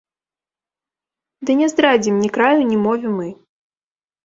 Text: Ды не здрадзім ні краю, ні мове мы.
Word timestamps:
Ды 1.51 1.57
не 1.61 1.67
здрадзім 1.75 2.15
ні 2.23 2.33
краю, 2.39 2.61
ні 2.73 2.77
мове 2.89 3.15
мы. 3.21 3.31